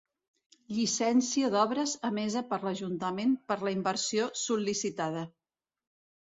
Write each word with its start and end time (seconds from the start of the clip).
Llicència 0.75 1.49
d'obres 1.55 1.93
emesa 2.09 2.43
per 2.53 2.59
l'ajuntament 2.63 3.37
per 3.53 3.59
la 3.69 3.75
inversió 3.77 4.27
sol·licitada. 4.47 5.27